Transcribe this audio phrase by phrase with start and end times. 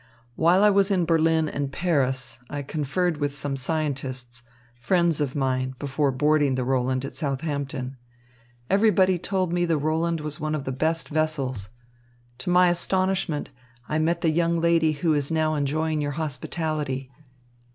[0.35, 4.41] While I was in Berlin and Paris, I conferred with some scientists,
[4.73, 7.97] friends of mine, before boarding the Roland at Southampton.
[8.67, 11.69] Everybody told me the Roland was one of the best vessels.
[12.39, 13.51] To my astonishment,
[13.87, 17.11] I met the young lady who is now enjoying your hospitality.